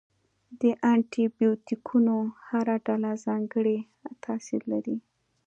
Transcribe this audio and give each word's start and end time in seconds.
د 0.59 0.61
انټي 0.91 1.25
بیوټیکونو 1.37 2.15
هره 2.47 2.75
ډله 2.87 3.11
ځانګړی 3.25 3.77
تاثیر 4.23 4.61
لري. 4.71 4.97